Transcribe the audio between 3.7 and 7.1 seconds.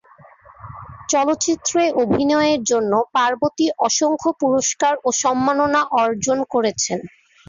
অসংখ্য পুরস্কার ও সম্মাননা অর্জন করেছেন।